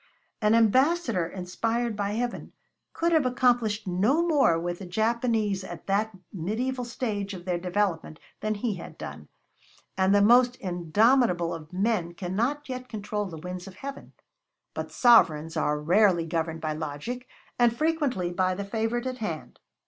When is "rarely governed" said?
15.79-16.61